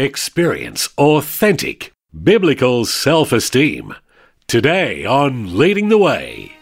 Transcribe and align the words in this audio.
Experience 0.00 0.88
authentic 0.96 1.92
biblical 2.24 2.86
self 2.86 3.32
esteem. 3.32 3.94
Today 4.46 5.04
on 5.04 5.58
Leading 5.58 5.90
the 5.90 5.98
Way. 5.98 6.52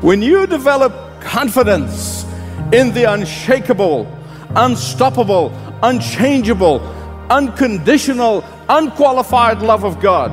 When 0.00 0.20
you 0.20 0.48
develop 0.48 0.92
confidence 1.20 2.24
in 2.72 2.92
the 2.92 3.04
unshakable, 3.04 4.08
unstoppable, 4.56 5.52
unchangeable, 5.84 6.80
unconditional, 7.30 8.44
unqualified 8.68 9.62
love 9.62 9.84
of 9.84 10.00
God, 10.00 10.32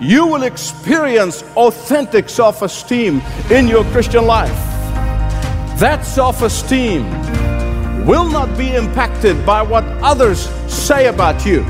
you 0.00 0.24
will 0.24 0.44
experience 0.44 1.42
authentic 1.56 2.28
self 2.28 2.62
esteem 2.62 3.20
in 3.50 3.66
your 3.66 3.82
Christian 3.86 4.24
life. 4.24 4.54
That 5.80 6.04
self 6.04 6.42
esteem 6.42 7.02
will 8.06 8.28
not 8.28 8.56
be 8.58 8.74
impacted 8.74 9.44
by 9.46 9.62
what 9.62 9.81
others 10.02 10.48
say 10.68 11.06
about 11.06 11.46
you. 11.46 11.60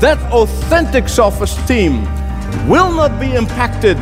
That 0.00 0.18
authentic 0.32 1.08
self 1.08 1.40
esteem 1.40 2.02
will 2.68 2.92
not 2.92 3.20
be 3.20 3.34
impacted 3.34 3.96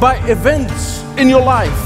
by 0.00 0.16
events 0.26 1.02
in 1.18 1.28
your 1.28 1.42
life. 1.42 1.78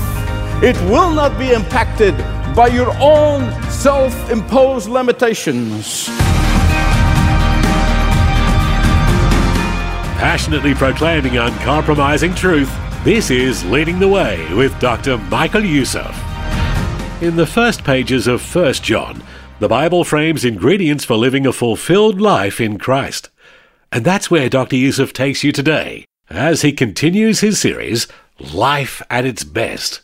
It 0.62 0.76
will 0.88 1.10
not 1.10 1.38
be 1.38 1.52
impacted 1.52 2.16
by 2.54 2.68
your 2.68 2.94
own 3.00 3.50
self 3.70 4.30
imposed 4.30 4.88
limitations. 4.88 6.06
Passionately 10.16 10.74
proclaiming 10.74 11.36
uncompromising 11.36 12.34
truth, 12.34 12.72
this 13.04 13.30
is 13.30 13.64
Leading 13.66 13.98
the 13.98 14.08
Way 14.08 14.52
with 14.54 14.78
Dr. 14.80 15.18
Michael 15.18 15.64
Youssef. 15.64 16.16
In 17.20 17.36
the 17.36 17.46
first 17.46 17.84
pages 17.84 18.26
of 18.26 18.40
1 18.54 18.74
John, 18.74 19.22
the 19.64 19.68
Bible 19.68 20.04
frames 20.04 20.44
ingredients 20.44 21.06
for 21.06 21.16
living 21.16 21.46
a 21.46 21.52
fulfilled 21.52 22.20
life 22.20 22.60
in 22.60 22.76
Christ. 22.76 23.30
And 23.90 24.04
that's 24.04 24.30
where 24.30 24.50
Dr. 24.50 24.76
Youssef 24.76 25.14
takes 25.14 25.42
you 25.42 25.52
today 25.52 26.04
as 26.28 26.60
he 26.60 26.70
continues 26.70 27.40
his 27.40 27.58
series, 27.58 28.06
Life 28.38 29.00
at 29.08 29.24
its 29.24 29.42
Best. 29.42 30.02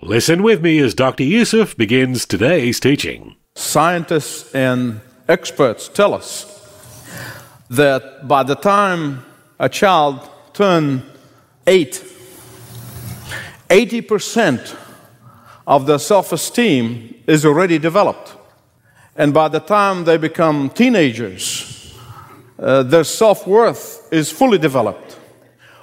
Listen 0.00 0.42
with 0.42 0.62
me 0.62 0.78
as 0.78 0.94
Dr. 0.94 1.24
Youssef 1.24 1.76
begins 1.76 2.24
today's 2.24 2.80
teaching. 2.80 3.36
Scientists 3.54 4.54
and 4.54 5.02
experts 5.28 5.88
tell 5.88 6.14
us 6.14 6.46
that 7.68 8.26
by 8.26 8.42
the 8.44 8.56
time 8.56 9.26
a 9.58 9.68
child 9.68 10.26
turns 10.54 11.02
eight, 11.66 12.02
80% 13.68 14.74
of 15.66 15.84
their 15.84 15.98
self 15.98 16.32
esteem 16.32 17.22
is 17.26 17.44
already 17.44 17.78
developed. 17.78 18.35
And 19.16 19.32
by 19.32 19.48
the 19.48 19.60
time 19.60 20.04
they 20.04 20.18
become 20.18 20.70
teenagers, 20.70 21.94
uh, 22.58 22.82
their 22.82 23.04
self 23.04 23.46
worth 23.46 24.08
is 24.12 24.30
fully 24.30 24.58
developed. 24.58 25.18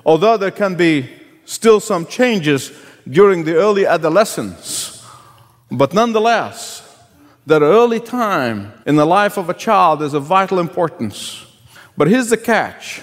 Although 0.06 0.38
there 0.38 0.52
can 0.52 0.76
be 0.76 1.10
still 1.46 1.80
some 1.80 2.06
changes 2.06 2.72
during 3.10 3.44
the 3.44 3.56
early 3.56 3.86
adolescence, 3.86 5.06
but 5.72 5.94
nonetheless, 5.94 6.82
that 7.46 7.62
early 7.62 8.00
time 8.00 8.72
in 8.86 8.96
the 8.96 9.06
life 9.06 9.38
of 9.38 9.50
a 9.50 9.54
child 9.54 10.02
is 10.02 10.14
of 10.14 10.24
vital 10.24 10.60
importance. 10.60 11.46
But 11.98 12.08
here's 12.08 12.30
the 12.30 12.38
catch 12.38 13.02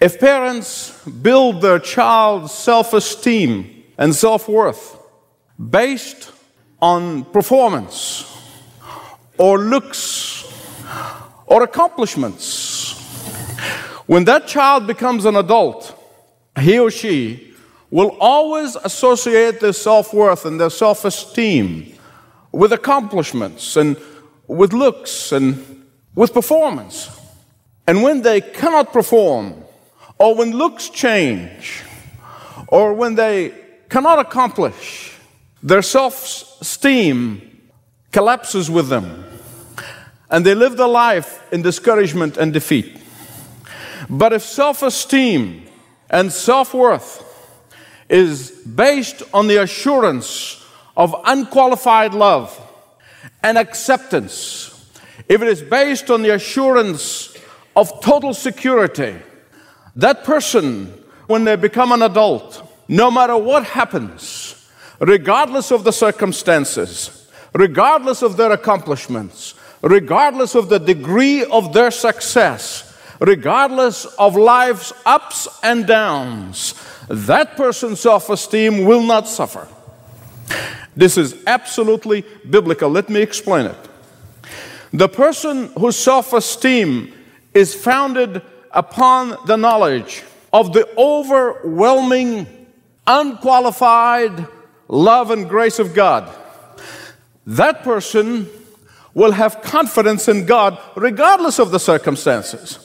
if 0.00 0.18
parents 0.18 1.04
build 1.06 1.60
their 1.60 1.78
child's 1.78 2.52
self 2.52 2.92
esteem 2.92 3.84
and 3.98 4.14
self 4.14 4.48
worth 4.48 4.96
based 5.58 6.32
on 6.80 7.24
performance 7.26 8.31
or 9.42 9.58
looks 9.58 10.46
or 11.46 11.64
accomplishments, 11.64 12.94
when 14.06 14.24
that 14.24 14.46
child 14.46 14.86
becomes 14.86 15.24
an 15.24 15.34
adult, 15.34 15.98
he 16.60 16.78
or 16.78 16.92
she 16.92 17.52
will 17.90 18.16
always 18.20 18.76
associate 18.76 19.58
their 19.58 19.72
self 19.72 20.14
worth 20.14 20.44
and 20.44 20.60
their 20.60 20.70
self 20.70 21.04
esteem 21.04 21.92
with 22.52 22.72
accomplishments 22.72 23.76
and 23.76 23.96
with 24.46 24.72
looks 24.72 25.32
and 25.32 25.84
with 26.14 26.32
performance. 26.32 27.10
And 27.88 28.00
when 28.04 28.22
they 28.22 28.40
cannot 28.40 28.92
perform, 28.92 29.56
or 30.18 30.36
when 30.36 30.52
looks 30.52 30.88
change, 30.88 31.82
or 32.68 32.94
when 32.94 33.16
they 33.16 33.52
cannot 33.88 34.20
accomplish, 34.20 35.18
their 35.64 35.82
self 35.82 36.60
esteem 36.60 37.42
collapses 38.12 38.70
with 38.70 38.88
them. 38.88 39.31
And 40.32 40.46
they 40.46 40.54
live 40.54 40.78
their 40.78 40.88
life 40.88 41.40
in 41.52 41.60
discouragement 41.62 42.38
and 42.38 42.52
defeat. 42.52 42.98
But 44.08 44.32
if 44.32 44.42
self 44.42 44.82
esteem 44.82 45.66
and 46.08 46.32
self 46.32 46.74
worth 46.74 47.22
is 48.08 48.50
based 48.50 49.22
on 49.32 49.46
the 49.46 49.62
assurance 49.62 50.64
of 50.96 51.14
unqualified 51.26 52.14
love 52.14 52.58
and 53.42 53.58
acceptance, 53.58 54.90
if 55.28 55.42
it 55.42 55.48
is 55.48 55.62
based 55.62 56.10
on 56.10 56.22
the 56.22 56.34
assurance 56.34 57.36
of 57.76 58.00
total 58.00 58.34
security, 58.34 59.16
that 59.96 60.24
person, 60.24 60.86
when 61.26 61.44
they 61.44 61.56
become 61.56 61.92
an 61.92 62.02
adult, 62.02 62.66
no 62.88 63.10
matter 63.10 63.36
what 63.36 63.64
happens, 63.64 64.68
regardless 64.98 65.70
of 65.70 65.84
the 65.84 65.92
circumstances, 65.92 67.28
regardless 67.54 68.22
of 68.22 68.36
their 68.36 68.52
accomplishments, 68.52 69.54
regardless 69.82 70.54
of 70.54 70.68
the 70.68 70.78
degree 70.78 71.44
of 71.44 71.72
their 71.72 71.90
success, 71.90 72.96
regardless 73.20 74.04
of 74.04 74.36
life's 74.36 74.92
ups 75.04 75.48
and 75.62 75.86
downs, 75.86 76.74
that 77.08 77.56
person's 77.56 78.00
self 78.00 78.30
esteem 78.30 78.84
will 78.84 79.02
not 79.02 79.28
suffer. 79.28 79.68
This 80.96 81.16
is 81.16 81.42
absolutely 81.46 82.24
biblical. 82.48 82.90
Let 82.90 83.08
me 83.08 83.20
explain 83.20 83.66
it. 83.66 83.76
The 84.92 85.08
person 85.08 85.72
whose 85.78 85.96
self 85.96 86.32
esteem 86.32 87.12
is 87.54 87.74
founded 87.74 88.42
upon 88.70 89.36
the 89.46 89.56
knowledge 89.56 90.22
of 90.52 90.72
the 90.72 90.88
overwhelming, 90.96 92.46
unqualified 93.06 94.46
love 94.88 95.30
and 95.30 95.48
grace 95.48 95.78
of 95.78 95.94
God, 95.94 96.28
that 97.46 97.82
person 97.82 98.48
will 99.14 99.32
have 99.32 99.62
confidence 99.62 100.28
in 100.28 100.46
God 100.46 100.78
regardless 100.96 101.58
of 101.58 101.70
the 101.70 101.78
circumstances. 101.78 102.78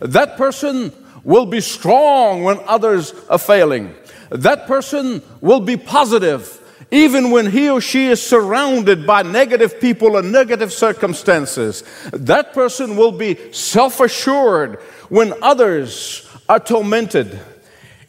That 0.00 0.36
person 0.36 0.92
will 1.24 1.46
be 1.46 1.60
strong 1.60 2.42
when 2.42 2.58
others 2.66 3.14
are 3.28 3.38
failing. 3.38 3.94
That 4.30 4.66
person 4.66 5.22
will 5.40 5.60
be 5.60 5.76
positive 5.76 6.56
even 6.90 7.30
when 7.30 7.50
he 7.50 7.70
or 7.70 7.80
she 7.80 8.06
is 8.06 8.20
surrounded 8.20 9.06
by 9.06 9.22
negative 9.22 9.80
people 9.80 10.16
and 10.16 10.32
negative 10.32 10.72
circumstances. 10.72 11.84
That 12.12 12.52
person 12.52 12.96
will 12.96 13.12
be 13.12 13.52
self 13.52 14.00
assured 14.00 14.80
when 15.08 15.34
others 15.42 16.28
are 16.48 16.58
tormented. 16.58 17.38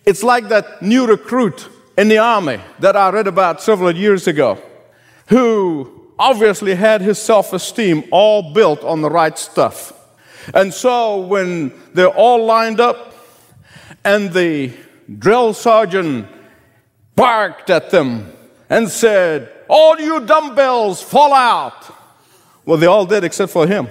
It's 0.05 0.23
like 0.23 0.49
that 0.49 0.81
new 0.81 1.05
recruit 1.05 1.67
in 1.97 2.07
the 2.07 2.17
army 2.17 2.59
that 2.79 2.95
I 2.95 3.09
read 3.11 3.27
about 3.27 3.61
several 3.61 3.95
years 3.95 4.27
ago, 4.27 4.57
who 5.27 6.00
obviously 6.21 6.75
had 6.75 7.01
his 7.01 7.17
self 7.19 7.51
esteem 7.51 8.03
all 8.11 8.53
built 8.53 8.83
on 8.83 9.01
the 9.01 9.09
right 9.09 9.37
stuff. 9.37 9.91
And 10.53 10.73
so 10.73 11.19
when 11.19 11.73
they're 11.93 12.07
all 12.07 12.45
lined 12.45 12.79
up 12.79 13.15
and 14.03 14.31
the 14.31 14.71
drill 15.17 15.53
sergeant 15.53 16.27
barked 17.15 17.69
at 17.69 17.89
them 17.89 18.31
and 18.69 18.87
said, 18.87 19.51
All 19.67 19.99
you 19.99 20.25
dumbbells 20.25 21.01
fall 21.01 21.33
out. 21.33 21.97
Well, 22.65 22.77
they 22.77 22.85
all 22.85 23.07
did 23.07 23.23
except 23.23 23.51
for 23.51 23.65
him. 23.65 23.87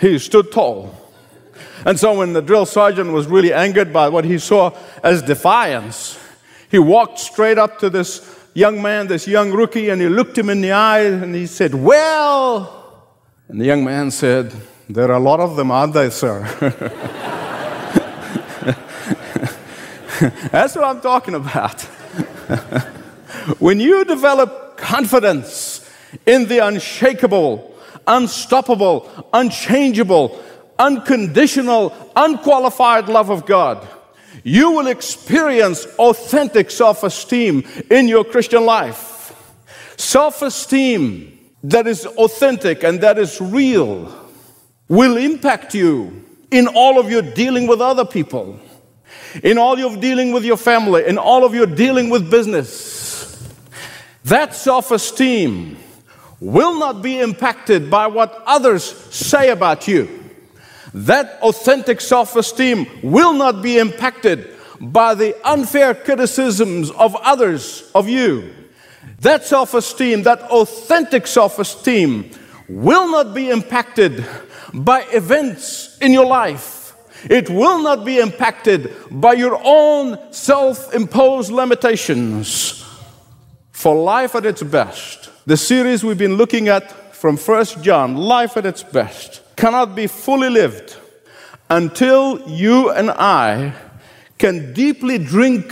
He 0.00 0.18
stood 0.18 0.52
tall. 0.52 0.96
And 1.84 1.98
so 1.98 2.18
when 2.18 2.32
the 2.32 2.42
drill 2.42 2.66
sergeant 2.66 3.12
was 3.12 3.26
really 3.26 3.52
angered 3.52 3.92
by 3.92 4.08
what 4.08 4.24
he 4.24 4.38
saw 4.38 4.76
as 5.02 5.22
defiance, 5.22 6.18
he 6.70 6.78
walked 6.78 7.18
straight 7.18 7.58
up 7.58 7.80
to 7.80 7.90
this 7.90 8.39
young 8.60 8.82
man, 8.82 9.06
this 9.06 9.26
young 9.26 9.50
rookie, 9.50 9.88
and 9.88 10.00
he 10.00 10.08
looked 10.08 10.36
him 10.36 10.50
in 10.50 10.60
the 10.60 10.72
eye 10.72 11.00
and 11.00 11.34
he 11.34 11.46
said, 11.46 11.74
Well, 11.74 12.76
And 13.48 13.60
the 13.60 13.64
young 13.64 13.84
man 13.84 14.10
said, 14.10 14.52
There 14.88 15.10
are 15.10 15.16
a 15.16 15.26
lot 15.30 15.40
of 15.40 15.56
them, 15.56 15.70
aren't 15.70 15.94
they, 15.94 16.10
sir? 16.10 16.42
That's 20.52 20.76
what 20.76 20.84
I'm 20.84 21.00
talking 21.00 21.34
about. 21.34 21.80
when 23.58 23.80
you 23.80 24.04
develop 24.04 24.76
confidence 24.76 25.90
in 26.26 26.46
the 26.46 26.58
unshakable, 26.58 27.74
unstoppable, 28.06 29.08
unchangeable, 29.32 30.38
unconditional, 30.78 31.94
unqualified 32.14 33.08
love 33.08 33.30
of 33.30 33.46
God, 33.46 33.88
you 34.42 34.72
will 34.72 34.86
experience 34.86 35.86
authentic 35.98 36.70
self 36.70 37.02
esteem 37.02 37.64
in 37.90 38.08
your 38.08 38.24
Christian 38.24 38.64
life. 38.64 39.34
Self 39.96 40.42
esteem 40.42 41.38
that 41.62 41.86
is 41.86 42.06
authentic 42.06 42.82
and 42.82 43.00
that 43.02 43.18
is 43.18 43.40
real 43.40 44.14
will 44.88 45.16
impact 45.16 45.74
you 45.74 46.24
in 46.50 46.66
all 46.66 46.98
of 46.98 47.10
your 47.10 47.22
dealing 47.22 47.66
with 47.66 47.80
other 47.80 48.04
people, 48.04 48.58
in 49.42 49.58
all 49.58 49.74
of 49.74 49.78
your 49.78 49.96
dealing 49.96 50.32
with 50.32 50.44
your 50.44 50.56
family, 50.56 51.06
in 51.06 51.18
all 51.18 51.44
of 51.44 51.54
your 51.54 51.66
dealing 51.66 52.10
with 52.10 52.30
business. 52.30 53.36
That 54.24 54.54
self 54.54 54.90
esteem 54.90 55.76
will 56.40 56.78
not 56.78 57.02
be 57.02 57.20
impacted 57.20 57.90
by 57.90 58.06
what 58.06 58.42
others 58.46 58.84
say 58.84 59.50
about 59.50 59.86
you. 59.86 60.19
That 60.92 61.38
authentic 61.42 62.00
self 62.00 62.36
esteem 62.36 62.86
will 63.02 63.32
not 63.32 63.62
be 63.62 63.78
impacted 63.78 64.50
by 64.80 65.14
the 65.14 65.36
unfair 65.48 65.94
criticisms 65.94 66.90
of 66.90 67.14
others 67.16 67.90
of 67.94 68.08
you. 68.08 68.52
That 69.20 69.44
self 69.44 69.74
esteem, 69.74 70.22
that 70.24 70.42
authentic 70.42 71.26
self 71.26 71.58
esteem, 71.58 72.30
will 72.68 73.10
not 73.10 73.34
be 73.34 73.50
impacted 73.50 74.24
by 74.72 75.02
events 75.12 75.98
in 76.00 76.12
your 76.12 76.26
life. 76.26 76.94
It 77.28 77.50
will 77.50 77.82
not 77.82 78.04
be 78.04 78.18
impacted 78.18 78.94
by 79.10 79.34
your 79.34 79.60
own 79.62 80.32
self 80.32 80.94
imposed 80.94 81.50
limitations. 81.50 82.76
For 83.72 83.94
life 83.94 84.34
at 84.34 84.46
its 84.46 84.62
best, 84.62 85.30
the 85.46 85.56
series 85.56 86.04
we've 86.04 86.18
been 86.18 86.36
looking 86.36 86.68
at 86.68 87.14
from 87.14 87.36
1 87.36 87.64
John, 87.82 88.16
life 88.16 88.56
at 88.56 88.66
its 88.66 88.82
best, 88.82 89.39
cannot 89.60 89.94
be 89.94 90.06
fully 90.06 90.48
lived 90.48 90.96
until 91.68 92.40
you 92.48 92.90
and 92.90 93.10
I 93.10 93.74
can 94.38 94.72
deeply 94.72 95.18
drink 95.18 95.70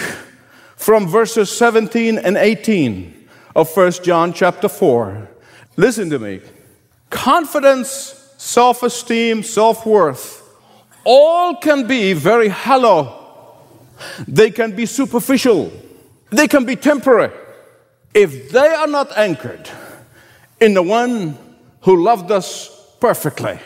from 0.76 1.08
verses 1.08 1.50
17 1.56 2.18
and 2.18 2.36
18 2.36 3.28
of 3.56 3.74
1 3.74 3.92
John 4.04 4.34
chapter 4.34 4.68
4. 4.68 5.26
Listen 5.78 6.10
to 6.10 6.18
me. 6.18 6.42
Confidence, 7.08 8.34
self 8.36 8.82
esteem, 8.82 9.42
self 9.42 9.86
worth, 9.86 10.42
all 11.04 11.56
can 11.56 11.86
be 11.86 12.12
very 12.12 12.48
hollow. 12.48 13.56
They 14.28 14.50
can 14.50 14.76
be 14.76 14.84
superficial. 14.84 15.72
They 16.28 16.46
can 16.46 16.66
be 16.66 16.76
temporary. 16.76 17.32
If 18.12 18.50
they 18.50 18.68
are 18.68 18.86
not 18.86 19.16
anchored 19.16 19.70
in 20.60 20.74
the 20.74 20.82
one 20.82 21.38
who 21.80 22.04
loved 22.04 22.30
us 22.30 22.68
perfectly. 23.00 23.58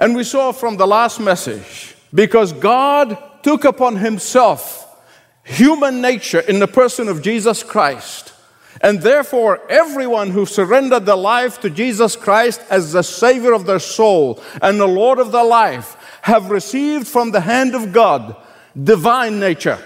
And 0.00 0.16
we 0.16 0.24
saw 0.24 0.50
from 0.52 0.78
the 0.78 0.86
last 0.86 1.20
message, 1.20 1.94
because 2.12 2.54
God 2.54 3.16
took 3.42 3.64
upon 3.64 3.96
himself 3.96 4.80
human 5.44 6.00
nature 6.00 6.40
in 6.40 6.58
the 6.58 6.66
person 6.66 7.06
of 7.08 7.22
Jesus 7.22 7.62
Christ. 7.62 8.32
And 8.80 9.02
therefore, 9.02 9.60
everyone 9.68 10.30
who 10.30 10.46
surrendered 10.46 11.04
their 11.04 11.16
life 11.16 11.60
to 11.60 11.70
Jesus 11.70 12.16
Christ 12.16 12.62
as 12.70 12.92
the 12.92 13.02
Savior 13.02 13.52
of 13.52 13.66
their 13.66 13.78
soul 13.78 14.42
and 14.62 14.80
the 14.80 14.88
Lord 14.88 15.18
of 15.18 15.32
their 15.32 15.44
life 15.44 15.96
have 16.22 16.50
received 16.50 17.06
from 17.06 17.30
the 17.30 17.42
hand 17.42 17.74
of 17.74 17.92
God 17.92 18.36
divine 18.82 19.38
nature. 19.38 19.78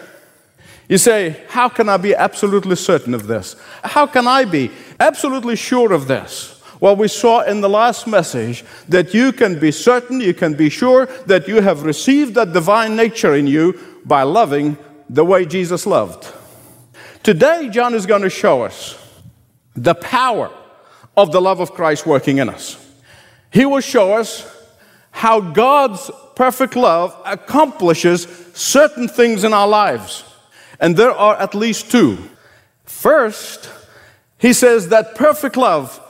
You 0.89 0.99
say, 0.99 1.43
How 1.49 1.69
can 1.69 1.89
I 1.89 1.97
be 1.97 2.15
absolutely 2.15 2.77
certain 2.77 3.15
of 3.15 3.27
this? 3.27 3.57
How 3.83 4.07
can 4.07 4.29
I 4.29 4.45
be 4.45 4.71
absolutely 5.01 5.57
sure 5.57 5.93
of 5.93 6.07
this? 6.07 6.54
Well, 6.85 6.97
we 6.97 7.09
saw 7.09 7.41
in 7.41 7.63
the 7.63 7.69
last 7.71 8.07
message 8.07 8.63
that 8.91 9.15
you 9.15 9.33
can 9.33 9.59
be 9.59 9.71
certain, 9.71 10.21
you 10.21 10.35
can 10.35 10.53
be 10.53 10.69
sure 10.69 11.07
that 11.25 11.49
you 11.49 11.63
have 11.63 11.83
received 11.83 12.35
that 12.35 12.53
divine 12.53 12.95
nature 12.95 13.35
in 13.35 13.47
you 13.47 13.81
by 14.05 14.23
loving 14.25 14.77
the 15.09 15.25
way 15.25 15.47
Jesus 15.47 15.87
loved. 15.87 16.31
Today, 17.23 17.71
John 17.71 17.95
is 17.95 18.05
going 18.05 18.21
to 18.21 18.29
show 18.29 18.65
us 18.65 18.99
the 19.75 19.95
power 19.95 20.53
of 21.17 21.33
the 21.33 21.41
love 21.41 21.59
of 21.59 21.73
Christ 21.73 22.05
working 22.05 22.37
in 22.37 22.51
us. 22.51 22.77
He 23.51 23.65
will 23.65 23.81
show 23.81 24.13
us 24.13 24.47
how 25.11 25.41
God's 25.41 26.11
perfect 26.37 26.77
love 26.77 27.19
accomplishes 27.25 28.25
certain 28.53 29.09
things 29.09 29.43
in 29.43 29.55
our 29.55 29.67
lives. 29.67 30.23
And 30.79 30.99
there 30.99 31.13
are 31.13 31.37
at 31.37 31.55
least 31.55 31.91
two. 31.91 32.19
First, 32.85 33.71
he 34.37 34.53
says 34.53 34.91
that 34.91 35.15
perfect 35.15 35.57
love 35.57 36.03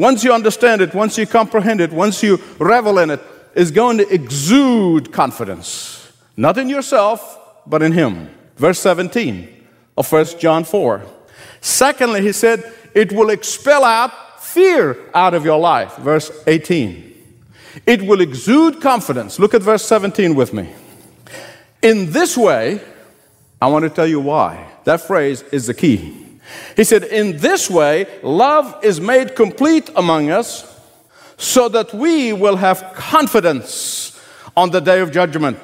once 0.00 0.24
you 0.24 0.32
understand 0.32 0.80
it, 0.80 0.94
once 0.94 1.18
you 1.18 1.26
comprehend 1.26 1.80
it, 1.80 1.92
once 1.92 2.22
you 2.22 2.40
revel 2.58 2.98
in 2.98 3.10
it, 3.10 3.20
is 3.54 3.70
going 3.70 3.98
to 3.98 4.08
exude 4.08 5.12
confidence. 5.12 6.12
Not 6.36 6.56
in 6.56 6.68
yourself, 6.68 7.38
but 7.66 7.82
in 7.82 7.92
Him. 7.92 8.30
Verse 8.56 8.78
17 8.78 9.64
of 9.98 10.10
1 10.10 10.38
John 10.38 10.64
4. 10.64 11.02
Secondly, 11.60 12.22
he 12.22 12.32
said, 12.32 12.72
it 12.94 13.12
will 13.12 13.30
expel 13.30 13.84
out 13.84 14.42
fear 14.42 14.96
out 15.14 15.34
of 15.34 15.44
your 15.44 15.58
life. 15.58 15.96
Verse 15.96 16.30
18. 16.46 17.06
It 17.86 18.02
will 18.02 18.20
exude 18.20 18.80
confidence. 18.80 19.38
Look 19.38 19.54
at 19.54 19.62
verse 19.62 19.84
17 19.84 20.34
with 20.34 20.52
me. 20.52 20.72
In 21.82 22.10
this 22.10 22.36
way, 22.36 22.80
I 23.62 23.68
want 23.68 23.84
to 23.84 23.90
tell 23.90 24.06
you 24.06 24.20
why. 24.20 24.66
That 24.84 25.02
phrase 25.02 25.42
is 25.52 25.66
the 25.66 25.74
key. 25.74 26.29
He 26.76 26.84
said, 26.84 27.04
In 27.04 27.38
this 27.38 27.70
way, 27.70 28.06
love 28.22 28.82
is 28.82 29.00
made 29.00 29.36
complete 29.36 29.90
among 29.96 30.30
us 30.30 30.66
so 31.36 31.68
that 31.68 31.94
we 31.94 32.32
will 32.32 32.56
have 32.56 32.92
confidence 32.94 34.20
on 34.56 34.70
the 34.70 34.80
day 34.80 35.00
of 35.00 35.12
judgment 35.12 35.58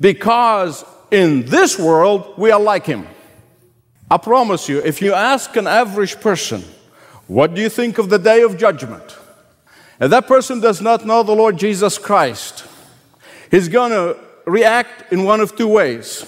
because 0.00 0.84
in 1.10 1.46
this 1.46 1.78
world 1.78 2.34
we 2.36 2.50
are 2.50 2.60
like 2.60 2.86
him. 2.86 3.06
I 4.10 4.18
promise 4.18 4.68
you, 4.68 4.78
if 4.78 5.02
you 5.02 5.12
ask 5.14 5.56
an 5.56 5.66
average 5.66 6.20
person, 6.20 6.62
what 7.26 7.54
do 7.54 7.60
you 7.60 7.68
think 7.68 7.98
of 7.98 8.08
the 8.08 8.18
day 8.18 8.42
of 8.42 8.56
judgment? 8.56 9.16
And 9.98 10.12
that 10.12 10.28
person 10.28 10.60
does 10.60 10.80
not 10.80 11.04
know 11.04 11.22
the 11.22 11.34
Lord 11.34 11.56
Jesus 11.56 11.98
Christ. 11.98 12.66
He's 13.50 13.68
going 13.68 13.90
to 13.90 14.16
react 14.44 15.12
in 15.12 15.24
one 15.24 15.40
of 15.40 15.56
two 15.56 15.66
ways. 15.66 16.24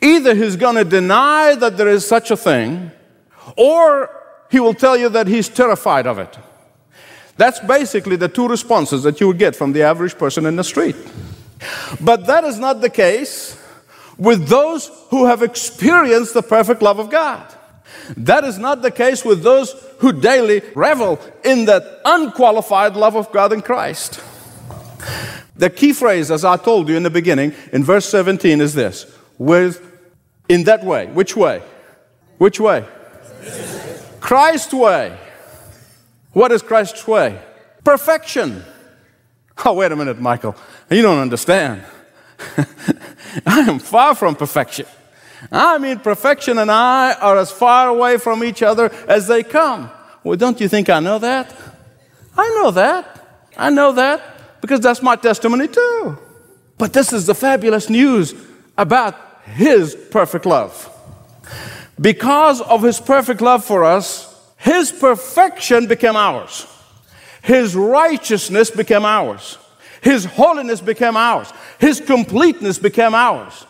Either 0.00 0.34
he's 0.34 0.56
going 0.56 0.76
to 0.76 0.84
deny 0.84 1.54
that 1.54 1.76
there 1.76 1.88
is 1.88 2.06
such 2.06 2.30
a 2.30 2.36
thing, 2.36 2.90
or 3.56 4.10
he 4.50 4.60
will 4.60 4.74
tell 4.74 4.96
you 4.96 5.08
that 5.08 5.26
he's 5.26 5.48
terrified 5.48 6.06
of 6.06 6.18
it. 6.18 6.38
That's 7.36 7.60
basically 7.60 8.16
the 8.16 8.28
two 8.28 8.46
responses 8.46 9.02
that 9.02 9.20
you 9.20 9.26
would 9.26 9.38
get 9.38 9.56
from 9.56 9.72
the 9.72 9.82
average 9.82 10.16
person 10.16 10.46
in 10.46 10.56
the 10.56 10.64
street. 10.64 10.96
But 12.00 12.26
that 12.26 12.44
is 12.44 12.58
not 12.58 12.80
the 12.80 12.90
case 12.90 13.60
with 14.16 14.48
those 14.48 14.90
who 15.10 15.26
have 15.26 15.42
experienced 15.42 16.34
the 16.34 16.42
perfect 16.42 16.82
love 16.82 16.98
of 16.98 17.10
God. 17.10 17.52
That 18.16 18.44
is 18.44 18.58
not 18.58 18.82
the 18.82 18.90
case 18.90 19.24
with 19.24 19.42
those 19.42 19.72
who 19.98 20.12
daily 20.12 20.62
revel 20.74 21.18
in 21.44 21.64
that 21.64 22.00
unqualified 22.04 22.96
love 22.96 23.16
of 23.16 23.32
God 23.32 23.52
in 23.52 23.62
Christ. 23.62 24.20
The 25.56 25.70
key 25.70 25.92
phrase, 25.92 26.30
as 26.30 26.44
I 26.44 26.56
told 26.56 26.88
you 26.88 26.96
in 26.96 27.02
the 27.02 27.10
beginning, 27.10 27.54
in 27.72 27.84
verse 27.84 28.06
17 28.06 28.60
is 28.60 28.74
this 28.74 29.06
with 29.38 29.80
in 30.48 30.64
that 30.64 30.84
way. 30.84 31.06
Which 31.06 31.36
way? 31.36 31.62
Which 32.38 32.60
way? 32.60 32.84
Christ's 34.20 34.74
way. 34.74 35.18
What 36.32 36.52
is 36.52 36.62
Christ's 36.62 37.06
way? 37.06 37.40
Perfection. 37.84 38.64
Oh, 39.64 39.74
wait 39.74 39.92
a 39.92 39.96
minute, 39.96 40.20
Michael. 40.20 40.56
You 40.90 41.02
don't 41.02 41.18
understand. 41.20 41.84
I 43.46 43.60
am 43.60 43.78
far 43.78 44.14
from 44.14 44.34
perfection. 44.34 44.86
I 45.52 45.78
mean, 45.78 45.98
perfection 45.98 46.58
and 46.58 46.70
I 46.70 47.14
are 47.14 47.38
as 47.38 47.50
far 47.50 47.88
away 47.88 48.16
from 48.18 48.42
each 48.42 48.62
other 48.62 48.90
as 49.06 49.28
they 49.28 49.42
come. 49.42 49.90
Well, 50.22 50.36
don't 50.36 50.60
you 50.60 50.68
think 50.68 50.88
I 50.88 51.00
know 51.00 51.18
that? 51.18 51.54
I 52.36 52.48
know 52.60 52.70
that. 52.72 53.50
I 53.56 53.70
know 53.70 53.92
that 53.92 54.60
because 54.60 54.80
that's 54.80 55.02
my 55.02 55.16
testimony 55.16 55.68
too. 55.68 56.18
But 56.78 56.92
this 56.92 57.12
is 57.12 57.26
the 57.26 57.34
fabulous 57.34 57.88
news 57.88 58.34
about 58.76 59.16
His 59.46 59.94
perfect 60.10 60.46
love. 60.46 60.90
Because 62.00 62.60
of 62.60 62.82
His 62.82 63.00
perfect 63.00 63.40
love 63.40 63.64
for 63.64 63.84
us, 63.84 64.34
His 64.56 64.90
perfection 64.90 65.86
became 65.86 66.16
ours. 66.16 66.66
His 67.42 67.76
righteousness 67.76 68.70
became 68.70 69.04
ours. 69.04 69.58
His 70.00 70.24
holiness 70.24 70.80
became 70.80 71.16
ours. 71.16 71.52
His 71.78 72.00
completeness 72.00 72.78
became 72.78 73.14
ours. 73.14 73.66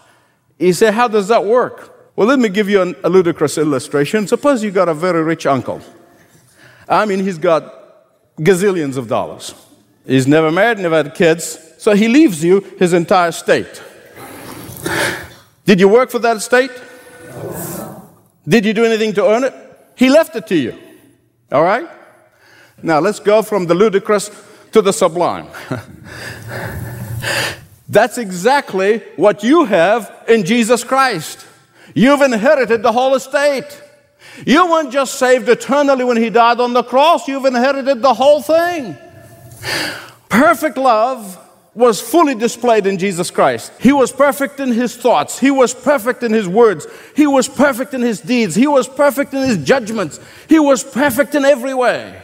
You 0.59 0.73
say, 0.73 0.93
How 0.93 1.09
does 1.09 1.29
that 1.29 1.45
work? 1.45 1.91
Well, 2.17 2.29
let 2.29 2.39
me 2.39 2.49
give 2.49 2.69
you 2.69 2.83
an, 2.83 2.95
a 3.03 3.09
ludicrous 3.09 3.59
illustration. 3.59 4.29
Suppose 4.29 4.63
you 4.63 4.71
got 4.71 4.89
a 4.89 4.95
very 4.95 5.23
rich 5.23 5.47
uncle. 5.47 5.81
I 6.89 7.07
mean, 7.07 7.19
he's 7.21 7.39
got 7.39 8.37
gazillions 8.39 8.97
of 8.97 9.09
dollars. 9.09 9.55
He's 10.07 10.27
never 10.27 10.53
married, 10.53 10.79
never 10.79 10.97
had 10.97 11.15
kids, 11.15 11.59
so 11.79 11.95
he 11.95 12.09
leaves 12.09 12.45
you 12.45 12.61
his 12.79 12.93
entire 12.93 13.31
estate. 13.31 13.83
Did 15.65 15.81
you 15.81 15.89
work 15.89 16.11
for 16.11 16.19
that 16.19 16.37
estate? 16.37 16.71
Did 18.47 18.67
you 18.67 18.75
do 18.75 18.85
anything 18.85 19.15
to 19.15 19.27
earn 19.27 19.45
it? 19.45 19.55
He 19.97 20.11
left 20.11 20.37
it 20.37 20.47
to 20.49 20.57
you. 20.57 20.79
All 21.51 21.63
right? 21.63 21.89
Now 22.83 23.01
let's 23.01 23.21
go 23.21 23.43
from 23.43 23.67
the 23.67 23.75
ludicrous 23.75 24.31
to 24.73 24.83
the 24.83 24.93
sublime. 24.93 25.47
That's 27.89 28.19
exactly 28.19 28.99
what 29.17 29.43
you 29.43 29.65
have 29.65 30.25
in 30.29 30.45
Jesus 30.45 30.85
Christ. 30.85 31.47
You've 31.95 32.23
inherited 32.23 32.83
the 32.83 32.93
whole 32.93 33.15
estate. 33.15 33.83
You 34.45 34.71
weren't 34.71 34.93
just 34.93 35.15
saved 35.15 35.49
eternally 35.49 36.05
when 36.05 36.17
He 36.17 36.29
died 36.29 36.61
on 36.61 36.73
the 36.73 36.83
cross, 36.83 37.29
you've 37.29 37.45
inherited 37.45 38.03
the 38.03 38.15
whole 38.15 38.43
thing. 38.43 38.97
Perfect 40.29 40.77
love 40.77 41.39
was 41.75 42.01
fully 42.01 42.35
displayed 42.35 42.87
in 42.87 42.99
Jesus 42.99 43.31
Christ. 43.31 43.73
He 43.81 43.93
was 43.93 44.13
perfect 44.13 44.61
in 44.61 44.71
his 44.71 44.97
thoughts, 44.97 45.39
he 45.39 45.51
was 45.51 45.75
perfect 45.75 46.23
in 46.23 46.33
his 46.33 46.49
words, 46.49 46.87
he 47.17 47.27
was 47.27 47.49
perfect 47.49 47.95
in 47.95 48.03
his 48.03 48.21
deeds, 48.21 48.55
he 48.55 48.67
was 48.67 48.89
perfect 48.89 49.35
in 49.35 49.43
his 49.43 49.59
judgments, 49.59 50.21
he 50.49 50.59
was 50.59 50.85
perfect 50.85 51.35
in 51.35 51.45
every 51.45 51.75
way. 51.75 52.21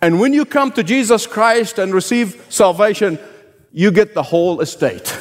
And 0.00 0.18
when 0.18 0.32
you 0.32 0.44
come 0.44 0.72
to 0.72 0.82
Jesus 0.82 1.26
Christ 1.26 1.78
and 1.78 1.94
receive 1.94 2.44
salvation, 2.48 3.18
you 3.72 3.92
get 3.92 4.14
the 4.14 4.22
whole 4.22 4.60
estate. 4.60 5.16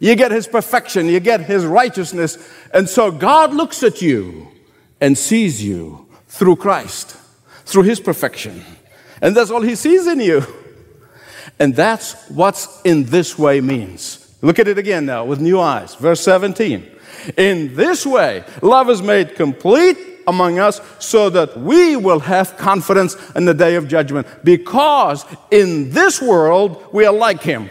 You 0.00 0.14
get 0.14 0.30
his 0.30 0.46
perfection, 0.46 1.06
you 1.06 1.20
get 1.20 1.40
his 1.40 1.64
righteousness. 1.64 2.38
And 2.72 2.88
so 2.88 3.10
God 3.10 3.54
looks 3.54 3.82
at 3.82 4.02
you 4.02 4.48
and 5.00 5.16
sees 5.16 5.64
you 5.64 6.06
through 6.28 6.56
Christ, 6.56 7.16
through 7.64 7.84
his 7.84 7.98
perfection. 7.98 8.62
And 9.22 9.34
that's 9.34 9.50
all 9.50 9.62
he 9.62 9.74
sees 9.74 10.06
in 10.06 10.20
you. 10.20 10.44
And 11.58 11.74
that's 11.74 12.28
what's 12.28 12.80
in 12.82 13.04
this 13.04 13.38
way 13.38 13.60
means. 13.60 14.24
Look 14.42 14.58
at 14.58 14.68
it 14.68 14.78
again 14.78 15.06
now 15.06 15.24
with 15.24 15.40
new 15.40 15.58
eyes. 15.58 15.94
Verse 15.96 16.20
17. 16.20 16.88
In 17.36 17.74
this 17.74 18.06
way, 18.06 18.44
love 18.62 18.88
is 18.88 19.02
made 19.02 19.34
complete 19.34 19.98
among 20.28 20.58
us 20.58 20.80
so 20.98 21.30
that 21.30 21.58
we 21.58 21.96
will 21.96 22.20
have 22.20 22.56
confidence 22.56 23.16
in 23.34 23.44
the 23.44 23.54
day 23.54 23.74
of 23.74 23.88
judgment. 23.88 24.26
Because 24.44 25.24
in 25.50 25.90
this 25.90 26.22
world, 26.22 26.92
we 26.92 27.04
are 27.06 27.12
like 27.12 27.42
him. 27.42 27.70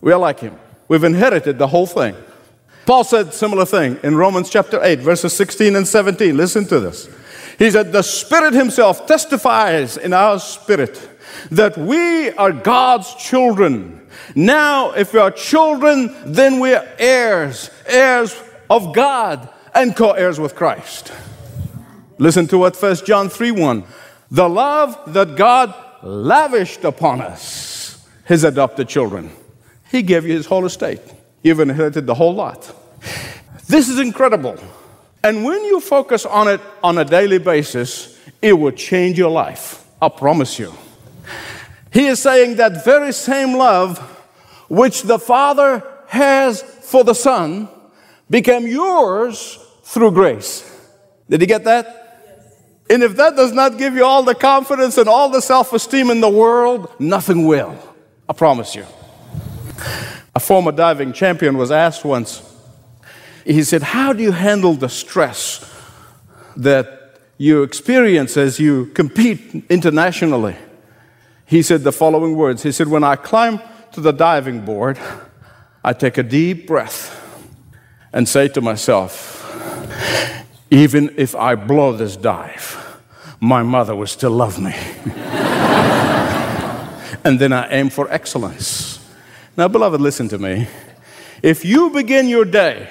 We 0.00 0.12
are 0.12 0.18
like 0.18 0.40
him. 0.40 0.58
We've 0.88 1.04
inherited 1.04 1.58
the 1.58 1.66
whole 1.66 1.86
thing. 1.86 2.14
Paul 2.86 3.04
said 3.04 3.32
similar 3.32 3.64
thing 3.64 3.98
in 4.02 4.16
Romans 4.16 4.50
chapter 4.50 4.82
8, 4.82 4.98
verses 4.98 5.32
16 5.32 5.76
and 5.76 5.86
17. 5.86 6.36
Listen 6.36 6.64
to 6.66 6.80
this. 6.80 7.08
He 7.58 7.70
said, 7.70 7.92
The 7.92 8.02
Spirit 8.02 8.54
Himself 8.54 9.06
testifies 9.06 9.96
in 9.96 10.12
our 10.12 10.38
spirit 10.40 11.11
that 11.50 11.76
we 11.76 12.30
are 12.30 12.52
God's 12.52 13.14
children. 13.14 14.06
Now, 14.34 14.92
if 14.92 15.12
we 15.12 15.20
are 15.20 15.30
children, 15.30 16.14
then 16.24 16.60
we 16.60 16.74
are 16.74 16.86
heirs, 16.98 17.70
heirs 17.86 18.40
of 18.68 18.94
God, 18.94 19.48
and 19.74 19.96
co 19.96 20.12
heirs 20.12 20.38
with 20.38 20.54
Christ. 20.54 21.12
Listen 22.18 22.46
to 22.48 22.58
what 22.58 22.76
1 22.76 22.96
John 23.04 23.28
3 23.28 23.50
1. 23.50 23.84
The 24.30 24.48
love 24.48 25.12
that 25.12 25.36
God 25.36 25.74
lavished 26.02 26.84
upon 26.84 27.20
us, 27.20 28.06
His 28.24 28.44
adopted 28.44 28.88
children. 28.88 29.30
He 29.90 30.02
gave 30.02 30.24
you 30.26 30.34
His 30.34 30.46
whole 30.46 30.64
estate. 30.64 31.00
You've 31.42 31.60
inherited 31.60 32.06
the 32.06 32.14
whole 32.14 32.34
lot. 32.34 32.72
This 33.68 33.88
is 33.88 33.98
incredible. 33.98 34.58
And 35.24 35.44
when 35.44 35.64
you 35.64 35.80
focus 35.80 36.26
on 36.26 36.48
it 36.48 36.60
on 36.82 36.98
a 36.98 37.04
daily 37.04 37.38
basis, 37.38 38.18
it 38.40 38.52
will 38.52 38.72
change 38.72 39.18
your 39.18 39.30
life. 39.30 39.84
I 40.00 40.08
promise 40.08 40.58
you. 40.58 40.72
He 41.92 42.06
is 42.06 42.20
saying 42.20 42.56
that 42.56 42.84
very 42.84 43.12
same 43.12 43.54
love 43.54 43.98
which 44.68 45.02
the 45.02 45.18
Father 45.18 45.82
has 46.08 46.62
for 46.62 47.04
the 47.04 47.14
Son 47.14 47.68
became 48.30 48.66
yours 48.66 49.58
through 49.84 50.12
grace. 50.12 50.68
Did 51.28 51.42
you 51.42 51.46
get 51.46 51.64
that? 51.64 51.98
And 52.88 53.02
if 53.02 53.16
that 53.16 53.36
does 53.36 53.52
not 53.52 53.78
give 53.78 53.94
you 53.94 54.04
all 54.04 54.22
the 54.22 54.34
confidence 54.34 54.98
and 54.98 55.08
all 55.08 55.28
the 55.28 55.40
self 55.40 55.72
esteem 55.72 56.10
in 56.10 56.20
the 56.20 56.28
world, 56.28 56.90
nothing 56.98 57.46
will. 57.46 57.78
I 58.28 58.32
promise 58.32 58.74
you. 58.74 58.86
A 60.34 60.40
former 60.40 60.72
diving 60.72 61.12
champion 61.12 61.58
was 61.58 61.70
asked 61.70 62.04
once, 62.04 62.42
he 63.44 63.62
said, 63.64 63.82
How 63.82 64.12
do 64.12 64.22
you 64.22 64.32
handle 64.32 64.74
the 64.74 64.88
stress 64.88 65.70
that 66.56 67.18
you 67.36 67.62
experience 67.62 68.36
as 68.36 68.58
you 68.58 68.86
compete 68.86 69.66
internationally? 69.68 70.56
He 71.52 71.60
said 71.60 71.82
the 71.82 71.92
following 71.92 72.34
words 72.34 72.62
He 72.62 72.72
said, 72.72 72.88
When 72.88 73.04
I 73.04 73.14
climb 73.14 73.60
to 73.92 74.00
the 74.00 74.10
diving 74.10 74.64
board, 74.64 74.98
I 75.84 75.92
take 75.92 76.16
a 76.16 76.22
deep 76.22 76.66
breath 76.66 77.12
and 78.10 78.26
say 78.26 78.48
to 78.48 78.62
myself, 78.62 79.38
even 80.70 81.14
if 81.18 81.34
I 81.34 81.56
blow 81.56 81.92
this 81.92 82.16
dive, 82.16 82.98
my 83.38 83.62
mother 83.62 83.94
will 83.94 84.06
still 84.06 84.30
love 84.30 84.58
me. 84.58 84.72
and 87.22 87.38
then 87.38 87.52
I 87.52 87.68
aim 87.70 87.90
for 87.90 88.10
excellence. 88.10 89.06
Now, 89.54 89.68
beloved, 89.68 90.00
listen 90.00 90.28
to 90.28 90.38
me. 90.38 90.68
If 91.42 91.66
you 91.66 91.90
begin 91.90 92.28
your 92.28 92.46
day, 92.46 92.88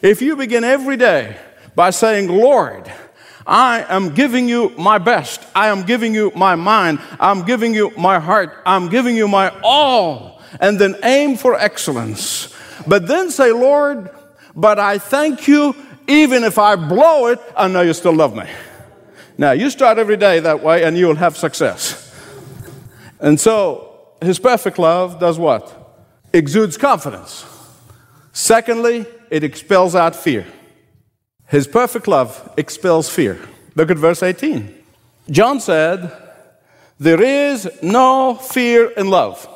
if 0.00 0.22
you 0.22 0.36
begin 0.36 0.64
every 0.64 0.96
day 0.96 1.36
by 1.74 1.90
saying, 1.90 2.28
Lord, 2.28 2.90
I 3.50 3.84
am 3.88 4.14
giving 4.14 4.48
you 4.48 4.72
my 4.78 4.98
best. 4.98 5.44
I 5.56 5.68
am 5.68 5.82
giving 5.82 6.14
you 6.14 6.30
my 6.36 6.54
mind. 6.54 7.00
I'm 7.18 7.44
giving 7.44 7.74
you 7.74 7.90
my 7.98 8.20
heart. 8.20 8.56
I'm 8.64 8.88
giving 8.88 9.16
you 9.16 9.26
my 9.26 9.52
all. 9.64 10.40
And 10.60 10.78
then 10.78 10.94
aim 11.02 11.36
for 11.36 11.56
excellence. 11.56 12.54
But 12.86 13.08
then 13.08 13.28
say, 13.32 13.50
Lord, 13.50 14.08
but 14.54 14.78
I 14.78 14.98
thank 14.98 15.48
you. 15.48 15.74
Even 16.06 16.44
if 16.44 16.58
I 16.58 16.76
blow 16.76 17.26
it, 17.26 17.40
I 17.56 17.66
know 17.66 17.80
you 17.80 17.92
still 17.92 18.14
love 18.14 18.36
me. 18.36 18.48
Now, 19.36 19.50
you 19.50 19.68
start 19.70 19.98
every 19.98 20.16
day 20.16 20.38
that 20.38 20.62
way 20.62 20.84
and 20.84 20.96
you'll 20.96 21.16
have 21.16 21.36
success. 21.36 22.14
And 23.18 23.38
so, 23.38 24.14
his 24.22 24.38
perfect 24.38 24.78
love 24.78 25.18
does 25.18 25.38
what? 25.40 25.76
Exudes 26.32 26.76
confidence. 26.76 27.44
Secondly, 28.32 29.06
it 29.28 29.42
expels 29.42 29.96
out 29.96 30.14
fear. 30.14 30.46
His 31.50 31.66
perfect 31.66 32.06
love 32.06 32.52
expels 32.56 33.08
fear. 33.08 33.36
Look 33.74 33.90
at 33.90 33.96
verse 33.96 34.22
18. 34.22 34.72
John 35.30 35.58
said, 35.58 36.12
There 37.00 37.20
is 37.20 37.68
no 37.82 38.36
fear 38.36 38.90
in 38.90 39.10
love, 39.10 39.48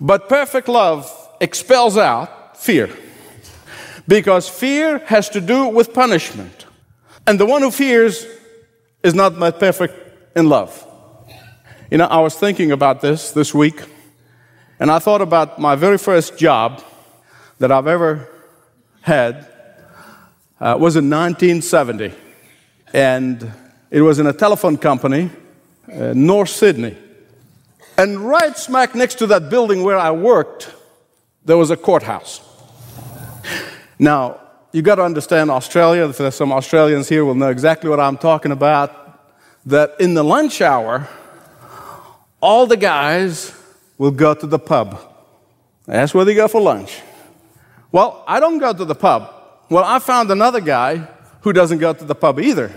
but 0.00 0.28
perfect 0.28 0.66
love 0.66 1.08
expels 1.40 1.96
out 1.96 2.56
fear. 2.56 2.90
Because 4.08 4.48
fear 4.48 4.98
has 5.06 5.28
to 5.30 5.40
do 5.40 5.68
with 5.68 5.94
punishment. 5.94 6.66
And 7.26 7.38
the 7.38 7.46
one 7.46 7.62
who 7.62 7.70
fears 7.70 8.26
is 9.02 9.14
not 9.14 9.38
perfect 9.60 9.94
in 10.36 10.48
love. 10.48 10.84
You 11.88 11.98
know, 11.98 12.06
I 12.06 12.18
was 12.18 12.34
thinking 12.34 12.72
about 12.72 13.00
this 13.00 13.30
this 13.30 13.54
week, 13.54 13.80
and 14.80 14.90
I 14.90 14.98
thought 14.98 15.20
about 15.20 15.60
my 15.60 15.76
very 15.76 15.98
first 15.98 16.36
job 16.36 16.82
that 17.60 17.70
I've 17.70 17.86
ever 17.86 18.28
had 19.02 19.46
uh, 20.60 20.76
was 20.78 20.96
in 20.96 21.08
1970. 21.08 22.12
And 22.92 23.52
it 23.90 24.02
was 24.02 24.18
in 24.18 24.26
a 24.26 24.32
telephone 24.32 24.76
company, 24.76 25.30
uh, 25.92 26.12
North 26.14 26.50
Sydney. 26.50 26.96
And 27.96 28.20
right 28.20 28.56
smack 28.56 28.94
next 28.94 29.16
to 29.16 29.26
that 29.28 29.50
building 29.50 29.82
where 29.82 29.98
I 29.98 30.10
worked, 30.10 30.72
there 31.44 31.56
was 31.56 31.70
a 31.70 31.76
courthouse. 31.76 32.40
Now, 33.98 34.40
you 34.72 34.82
got 34.82 34.96
to 34.96 35.02
understand 35.02 35.50
Australia. 35.50 36.08
If 36.08 36.18
there's 36.18 36.34
some 36.34 36.52
Australians 36.52 37.08
here, 37.08 37.24
will 37.24 37.34
know 37.34 37.48
exactly 37.48 37.90
what 37.90 37.98
I'm 37.98 38.16
talking 38.18 38.52
about. 38.52 38.94
That 39.66 39.96
in 39.98 40.14
the 40.14 40.22
lunch 40.22 40.60
hour, 40.60 41.08
all 42.40 42.66
the 42.66 42.76
guys 42.76 43.52
will 43.96 44.10
go 44.10 44.34
to 44.34 44.46
the 44.46 44.58
pub. 44.58 45.00
That's 45.86 46.14
where 46.14 46.24
they 46.24 46.34
go 46.34 46.46
for 46.48 46.60
lunch. 46.60 47.00
Well, 47.90 48.22
I 48.26 48.40
don't 48.40 48.58
go 48.58 48.72
to 48.72 48.84
the 48.84 48.94
pub. 48.94 49.34
Well, 49.70 49.84
I 49.84 49.98
found 49.98 50.30
another 50.30 50.60
guy 50.60 51.06
who 51.42 51.52
doesn't 51.52 51.78
go 51.78 51.92
to 51.92 52.04
the 52.04 52.14
pub 52.14 52.40
either. 52.40 52.72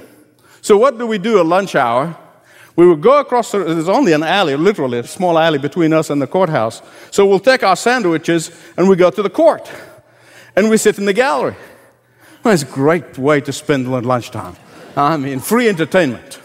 So, 0.61 0.77
what 0.77 0.97
do 0.97 1.07
we 1.07 1.17
do 1.17 1.39
at 1.39 1.45
lunch 1.45 1.75
hour? 1.75 2.17
We 2.75 2.87
would 2.87 3.01
go 3.01 3.19
across, 3.19 3.51
the, 3.51 3.59
there's 3.59 3.89
only 3.89 4.13
an 4.13 4.23
alley, 4.23 4.55
literally 4.55 4.99
a 4.99 5.03
small 5.03 5.37
alley 5.37 5.57
between 5.57 5.93
us 5.93 6.09
and 6.09 6.21
the 6.21 6.27
courthouse. 6.27 6.81
So, 7.09 7.25
we'll 7.25 7.39
take 7.39 7.63
our 7.63 7.75
sandwiches 7.75 8.51
and 8.77 8.89
we 8.89 8.95
go 8.95 9.09
to 9.09 9.23
the 9.23 9.29
court. 9.29 9.71
And 10.55 10.69
we 10.69 10.77
sit 10.77 10.97
in 10.97 11.05
the 11.05 11.13
gallery. 11.13 11.55
Well, 12.43 12.53
it's 12.53 12.63
a 12.63 12.65
great 12.65 13.17
way 13.17 13.39
to 13.41 13.53
spend 13.53 13.89
lunchtime. 13.89 14.57
I 14.95 15.15
mean, 15.15 15.39
free 15.39 15.69
entertainment. 15.69 16.39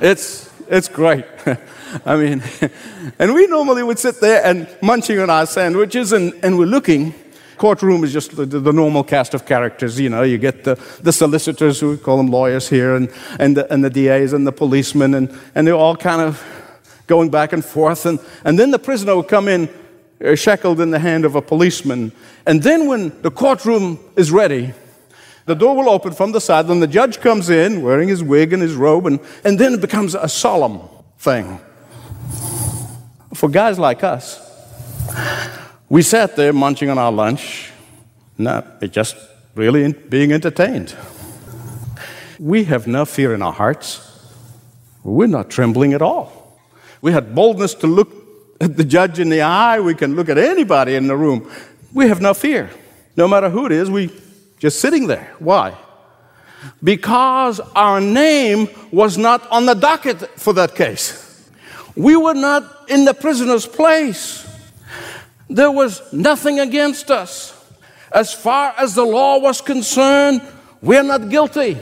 It's, 0.00 0.50
it's 0.68 0.88
great. 0.88 1.26
I 2.06 2.16
mean, 2.16 2.42
and 3.18 3.34
we 3.34 3.46
normally 3.46 3.82
would 3.82 3.98
sit 3.98 4.20
there 4.20 4.42
and 4.44 4.68
munching 4.80 5.18
on 5.18 5.28
our 5.28 5.44
sandwiches 5.46 6.12
and, 6.12 6.32
and 6.42 6.58
we're 6.58 6.66
looking 6.66 7.12
courtroom 7.60 8.02
is 8.04 8.12
just 8.12 8.34
the, 8.34 8.46
the, 8.46 8.72
normal 8.72 9.04
cast 9.04 9.34
of 9.34 9.44
characters. 9.44 10.00
You 10.00 10.08
know, 10.08 10.22
you 10.22 10.38
get 10.38 10.64
the, 10.64 10.80
the 11.02 11.12
solicitors, 11.12 11.78
who 11.78 11.90
we 11.90 11.98
call 11.98 12.16
them 12.16 12.28
lawyers 12.28 12.70
here, 12.70 12.96
and, 12.96 13.12
and, 13.38 13.54
the, 13.54 13.70
and 13.70 13.84
the 13.84 13.90
DAs 13.90 14.32
and 14.32 14.46
the 14.46 14.52
policemen, 14.52 15.12
and, 15.12 15.38
and 15.54 15.66
they're 15.66 15.74
all 15.74 15.94
kind 15.94 16.22
of 16.22 16.42
going 17.06 17.28
back 17.28 17.52
and 17.52 17.62
forth. 17.62 18.06
And, 18.06 18.18
and 18.44 18.58
then 18.58 18.70
the 18.70 18.78
prisoner 18.78 19.14
will 19.14 19.22
come 19.22 19.46
in 19.46 19.68
uh, 20.24 20.34
shackled 20.34 20.80
in 20.80 20.90
the 20.90 20.98
hand 20.98 21.26
of 21.26 21.34
a 21.34 21.42
policeman. 21.42 22.12
And 22.46 22.62
then 22.62 22.86
when 22.86 23.20
the 23.20 23.30
courtroom 23.30 23.98
is 24.16 24.32
ready, 24.32 24.72
the 25.44 25.54
door 25.54 25.76
will 25.76 25.90
open 25.90 26.14
from 26.14 26.32
the 26.32 26.40
side, 26.40 26.64
and 26.64 26.82
the 26.82 26.86
judge 26.86 27.20
comes 27.20 27.50
in 27.50 27.82
wearing 27.82 28.08
his 28.08 28.22
wig 28.22 28.54
and 28.54 28.62
his 28.62 28.74
robe, 28.74 29.04
and, 29.04 29.20
and 29.44 29.58
then 29.58 29.74
it 29.74 29.82
becomes 29.82 30.14
a 30.14 30.30
solemn 30.30 30.80
thing. 31.18 31.60
For 33.34 33.50
guys 33.50 33.78
like 33.78 34.02
us, 34.02 34.49
we 35.90 36.02
sat 36.02 36.36
there 36.36 36.52
munching 36.52 36.88
on 36.88 36.98
our 36.98 37.10
lunch, 37.12 37.72
not 38.38 38.80
just 38.92 39.16
really 39.56 39.92
being 39.92 40.32
entertained. 40.32 40.94
We 42.38 42.64
have 42.64 42.86
no 42.86 43.04
fear 43.04 43.34
in 43.34 43.42
our 43.42 43.52
hearts. 43.52 44.06
We're 45.02 45.26
not 45.26 45.50
trembling 45.50 45.92
at 45.92 46.00
all. 46.00 46.58
We 47.02 47.12
had 47.12 47.34
boldness 47.34 47.74
to 47.74 47.88
look 47.88 48.12
at 48.60 48.76
the 48.76 48.84
judge 48.84 49.18
in 49.18 49.30
the 49.30 49.42
eye. 49.42 49.80
We 49.80 49.94
can 49.94 50.14
look 50.14 50.28
at 50.28 50.38
anybody 50.38 50.94
in 50.94 51.08
the 51.08 51.16
room. 51.16 51.50
We 51.92 52.08
have 52.08 52.20
no 52.20 52.34
fear. 52.34 52.70
No 53.16 53.26
matter 53.26 53.50
who 53.50 53.66
it 53.66 53.72
is, 53.72 53.90
we 53.90 54.10
just 54.60 54.80
sitting 54.80 55.08
there. 55.08 55.34
Why? 55.40 55.76
Because 56.84 57.58
our 57.74 58.00
name 58.00 58.68
was 58.92 59.18
not 59.18 59.50
on 59.50 59.66
the 59.66 59.74
docket 59.74 60.18
for 60.38 60.52
that 60.52 60.76
case. 60.76 61.50
We 61.96 62.14
were 62.16 62.34
not 62.34 62.88
in 62.88 63.04
the 63.04 63.14
prisoner's 63.14 63.66
place. 63.66 64.46
There 65.50 65.70
was 65.70 66.00
nothing 66.12 66.60
against 66.60 67.10
us. 67.10 67.56
As 68.12 68.32
far 68.32 68.72
as 68.78 68.94
the 68.94 69.04
law 69.04 69.38
was 69.38 69.60
concerned, 69.60 70.42
we're 70.80 71.02
not 71.02 71.28
guilty. 71.28 71.76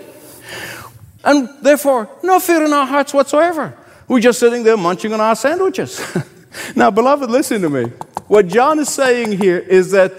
And 1.23 1.51
therefore, 1.61 2.09
no 2.23 2.41
fear 2.41 2.65
in 2.65 2.73
our 2.73 2.87
hearts 2.87 3.13
whatsoever. 3.13 3.77
We're 4.09 4.21
just 4.21 4.41
sitting 4.41 4.63
there 4.63 4.79
munching 4.79 5.13
on 5.13 5.21
our 5.21 5.37
sandwiches. 5.37 6.01
now, 6.77 6.91
beloved, 6.91 7.31
listen 7.31 7.61
to 7.61 7.69
me. 7.69 7.85
What 8.27 8.47
John 8.49 8.79
is 8.79 8.89
saying 8.89 9.33
here 9.33 9.59
is 9.59 9.91
that 9.91 10.13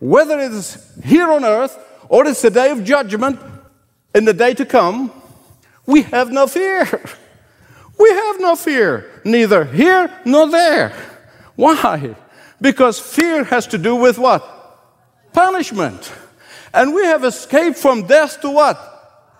whether 0.00 0.40
it's 0.40 0.98
here 1.04 1.30
on 1.30 1.44
earth 1.44 1.78
or 2.08 2.26
it's 2.26 2.40
the 2.40 2.50
day 2.50 2.70
of 2.70 2.84
judgment 2.84 3.38
in 4.14 4.24
the 4.24 4.32
day 4.32 4.54
to 4.54 4.64
come, 4.64 5.12
we 5.84 6.02
have 6.02 6.30
no 6.32 6.46
fear. 6.46 6.86
We 7.98 8.10
have 8.10 8.40
no 8.40 8.54
fear, 8.54 9.10
neither 9.24 9.64
here 9.64 10.08
nor 10.24 10.48
there. 10.48 10.92
Why? 11.56 12.14
Because 12.60 12.98
fear 12.98 13.44
has 13.44 13.66
to 13.68 13.78
do 13.78 13.94
with 13.94 14.18
what? 14.18 14.42
Punishment. 15.32 16.12
And 16.74 16.94
we 16.94 17.04
have 17.04 17.24
escaped 17.24 17.78
from 17.78 18.06
death 18.06 18.40
to 18.40 18.50
what? 18.50 18.78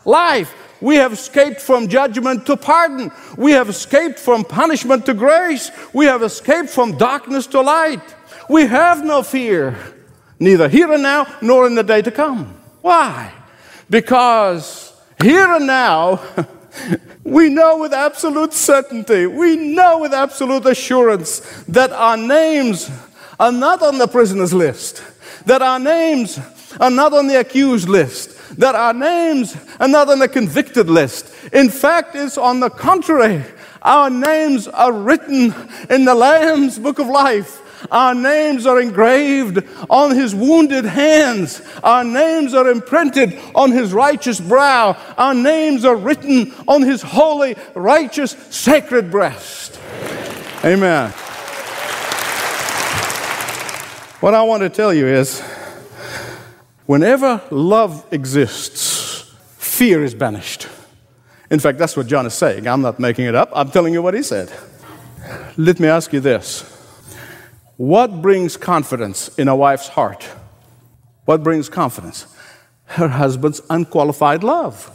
Life. 0.04 0.54
We 0.80 0.96
have 0.96 1.12
escaped 1.12 1.60
from 1.60 1.88
judgment 1.88 2.46
to 2.46 2.56
pardon. 2.56 3.10
We 3.36 3.52
have 3.52 3.68
escaped 3.68 4.18
from 4.18 4.44
punishment 4.44 5.06
to 5.06 5.14
grace. 5.14 5.70
We 5.92 6.06
have 6.06 6.22
escaped 6.22 6.70
from 6.70 6.96
darkness 6.96 7.46
to 7.48 7.60
light. 7.60 8.02
We 8.48 8.66
have 8.66 9.04
no 9.04 9.22
fear, 9.22 9.76
neither 10.38 10.68
here 10.68 10.92
and 10.92 11.02
now 11.02 11.26
nor 11.42 11.66
in 11.66 11.74
the 11.74 11.82
day 11.82 12.00
to 12.02 12.10
come. 12.10 12.54
Why? 12.80 13.32
Because 13.90 14.92
here 15.20 15.52
and 15.52 15.66
now, 15.66 16.22
we 17.24 17.48
know 17.48 17.78
with 17.78 17.92
absolute 17.92 18.54
certainty, 18.54 19.26
we 19.26 19.56
know 19.56 19.98
with 19.98 20.14
absolute 20.14 20.64
assurance 20.66 21.40
that 21.64 21.90
our 21.92 22.16
names 22.16 22.88
are 23.38 23.52
not 23.52 23.82
on 23.82 23.98
the 23.98 24.08
prisoner's 24.08 24.52
list, 24.52 25.02
that 25.46 25.62
our 25.62 25.78
names 25.78 26.38
are 26.80 26.90
not 26.90 27.12
on 27.12 27.26
the 27.26 27.38
accused 27.38 27.88
list, 27.88 28.58
that 28.58 28.74
our 28.74 28.92
names 28.92 29.56
are 29.78 29.88
not 29.88 30.08
on 30.08 30.18
the 30.18 30.28
convicted 30.28 30.88
list. 30.88 31.32
In 31.52 31.68
fact, 31.68 32.14
it's 32.14 32.38
on 32.38 32.60
the 32.60 32.70
contrary. 32.70 33.44
Our 33.82 34.10
names 34.10 34.66
are 34.68 34.92
written 34.92 35.54
in 35.88 36.04
the 36.04 36.14
Lamb's 36.14 36.78
book 36.78 36.98
of 36.98 37.06
life. 37.06 37.62
Our 37.92 38.14
names 38.14 38.66
are 38.66 38.80
engraved 38.80 39.62
on 39.88 40.16
his 40.16 40.34
wounded 40.34 40.84
hands. 40.84 41.62
Our 41.84 42.02
names 42.02 42.52
are 42.54 42.68
imprinted 42.68 43.38
on 43.54 43.70
his 43.70 43.92
righteous 43.92 44.40
brow. 44.40 44.96
Our 45.16 45.34
names 45.34 45.84
are 45.84 45.94
written 45.94 46.52
on 46.66 46.82
his 46.82 47.02
holy, 47.02 47.54
righteous, 47.74 48.32
sacred 48.50 49.12
breast. 49.12 49.78
Amen. 50.64 51.12
What 54.20 54.34
I 54.34 54.42
want 54.42 54.62
to 54.64 54.68
tell 54.68 54.92
you 54.92 55.06
is 55.06 55.40
whenever 56.86 57.40
love 57.52 58.04
exists, 58.10 59.32
fear 59.58 60.02
is 60.02 60.12
banished. 60.12 60.66
In 61.50 61.60
fact, 61.60 61.78
that's 61.78 61.96
what 61.96 62.08
John 62.08 62.26
is 62.26 62.34
saying. 62.34 62.66
I'm 62.66 62.82
not 62.82 62.98
making 62.98 63.26
it 63.26 63.36
up, 63.36 63.50
I'm 63.54 63.70
telling 63.70 63.92
you 63.92 64.02
what 64.02 64.14
he 64.14 64.24
said. 64.24 64.52
Let 65.56 65.78
me 65.78 65.86
ask 65.86 66.12
you 66.12 66.18
this 66.18 66.62
What 67.76 68.20
brings 68.20 68.56
confidence 68.56 69.28
in 69.38 69.46
a 69.46 69.54
wife's 69.54 69.86
heart? 69.86 70.28
What 71.24 71.44
brings 71.44 71.68
confidence? 71.68 72.26
Her 72.86 73.06
husband's 73.06 73.60
unqualified 73.70 74.42
love. 74.42 74.90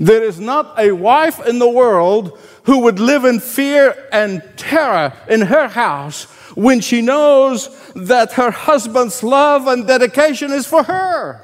There 0.00 0.22
is 0.22 0.40
not 0.40 0.78
a 0.78 0.92
wife 0.92 1.46
in 1.46 1.58
the 1.58 1.68
world 1.68 2.38
who 2.62 2.78
would 2.84 2.98
live 2.98 3.26
in 3.26 3.38
fear 3.38 4.08
and 4.10 4.42
terror 4.56 5.12
in 5.28 5.42
her 5.42 5.68
house 5.68 6.26
when 6.54 6.80
she 6.80 7.02
knows 7.02 7.68
that 7.94 8.32
her 8.34 8.50
husband's 8.50 9.22
love 9.22 9.66
and 9.66 9.86
dedication 9.86 10.52
is 10.52 10.66
for 10.66 10.82
her. 10.82 11.40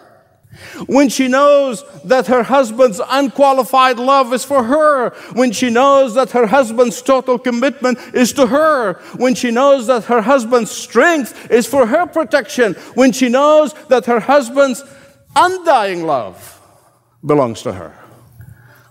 When 0.87 1.09
she 1.09 1.29
knows 1.29 1.85
that 2.05 2.27
her 2.27 2.43
husband's 2.43 3.01
unqualified 3.09 3.99
love 3.99 4.33
is 4.33 4.45
for 4.45 4.65
her. 4.65 5.11
When 5.35 5.53
she 5.53 5.71
knows 5.71 6.15
that 6.15 6.31
her 6.33 6.47
husband's 6.47 7.01
total 7.01 7.39
commitment 7.39 7.99
is 8.15 8.33
to 8.35 8.47
her. 8.47 8.95
When 9.17 9.35
she 9.35 9.51
knows 9.51 9.87
that 9.87 10.05
her 10.05 10.23
husband's 10.23 10.71
strength 10.71 11.51
is 11.51 11.67
for 11.67 11.87
her 11.87 12.07
protection. 12.07 12.75
When 12.95 13.13
she 13.13 13.29
knows 13.29 13.73
that 13.89 14.07
her 14.07 14.21
husband's 14.21 14.83
undying 15.37 16.07
love 16.07 16.61
belongs 17.25 17.63
to 17.63 17.73
her. 17.73 17.95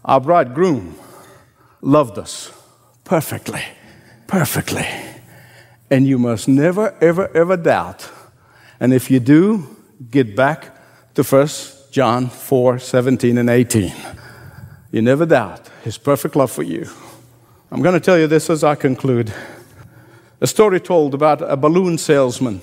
Our 0.06 0.22
bridegroom 0.22 0.96
loved 1.82 2.18
us 2.18 2.52
perfectly, 3.04 3.64
perfectly. 4.28 4.88
And 5.90 6.08
you 6.08 6.18
must 6.20 6.48
never, 6.48 6.96
ever, 7.02 7.36
ever 7.36 7.58
doubt. 7.58 8.10
And 8.80 8.94
if 8.94 9.10
you 9.10 9.20
do, 9.20 9.76
get 10.12 10.36
back 10.36 10.76
to 11.16 11.24
1 11.24 11.48
John 11.92 12.30
4 12.30 12.80
17 12.80 13.38
and 13.38 13.50
18. 13.50 13.94
You 14.92 15.02
never 15.02 15.26
doubt 15.26 15.70
his 15.84 15.98
perfect 15.98 16.36
love 16.36 16.52
for 16.52 16.64
you. 16.64 16.90
I'm 17.72 17.82
going 17.82 17.94
to 17.94 18.00
tell 18.00 18.18
you 18.18 18.28
this 18.28 18.50
as 18.50 18.64
I 18.64 18.76
conclude. 18.76 19.34
A 20.40 20.48
story 20.48 20.80
told 20.80 21.14
about 21.14 21.42
a 21.42 21.58
balloon 21.58 21.98
salesman 21.98 22.62